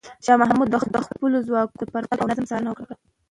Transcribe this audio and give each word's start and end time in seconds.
شاه 0.25 0.37
محمود 0.41 0.67
د 0.71 0.75
خپلو 1.05 1.37
ځواکونو 1.47 1.79
د 1.79 1.83
پرمختګ 1.93 2.17
او 2.19 2.29
نظم 2.29 2.45
څارنه 2.49 2.67
وکړه. 2.71 2.93